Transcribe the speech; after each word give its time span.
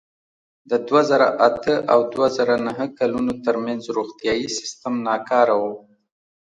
د 0.69 0.71
دوه 0.87 1.01
زره 1.09 1.27
اته 1.47 1.75
او 1.93 1.99
دوه 2.13 2.27
زره 2.37 2.55
نهه 2.67 2.85
کلونو 2.99 3.31
ترمنځ 3.45 3.81
روغتیايي 3.97 4.49
سیستم 4.59 4.93
ناکار 5.07 5.47
و. 5.59 5.61